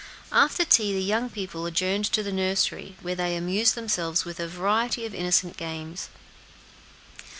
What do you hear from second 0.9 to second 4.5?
the young people adjourned to the nursery, where they amused themselves with a